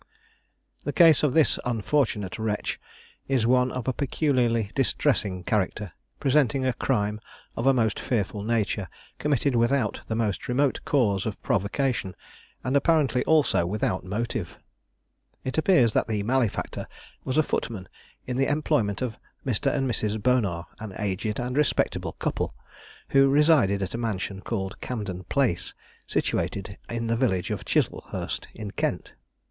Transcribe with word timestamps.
The 0.83 0.93
case 0.93 1.21
of 1.21 1.35
this 1.35 1.59
unfortunate 1.63 2.39
wretch 2.39 2.79
is 3.27 3.45
one 3.45 3.71
of 3.71 3.87
a 3.87 3.93
peculiarly 3.93 4.71
distressing 4.73 5.43
character, 5.43 5.91
presenting 6.19 6.65
a 6.65 6.73
crime 6.73 7.21
of 7.55 7.67
a 7.67 7.73
most 7.75 7.99
fearful 7.99 8.41
nature, 8.41 8.87
committed 9.19 9.55
without 9.55 10.01
the 10.07 10.15
most 10.15 10.47
remote 10.47 10.79
cause 10.85 11.27
of 11.27 11.39
provocation, 11.43 12.15
and 12.63 12.75
apparently 12.75 13.23
also 13.25 13.67
without 13.67 14.03
motive. 14.03 14.57
It 15.43 15.59
appears 15.59 15.93
that 15.93 16.07
the 16.07 16.23
malefactor 16.23 16.87
was 17.23 17.37
a 17.37 17.43
footman 17.43 17.87
in 18.25 18.37
the 18.37 18.47
employment 18.49 19.03
of 19.03 19.19
Mr. 19.45 19.71
and 19.71 19.87
Mrs. 19.87 20.19
Bonar, 20.19 20.65
an 20.79 20.95
aged 20.97 21.39
and 21.39 21.55
respectable 21.55 22.13
couple, 22.13 22.55
who 23.09 23.29
resided 23.29 23.83
at 23.83 23.93
a 23.93 23.99
mansion 23.99 24.41
called 24.41 24.81
Camden 24.81 25.25
Place, 25.25 25.75
situated 26.07 26.79
in 26.89 27.05
the 27.05 27.15
village 27.15 27.51
of 27.51 27.65
Chiselhurst, 27.65 28.47
in 28.55 28.71
Kent. 28.71 29.13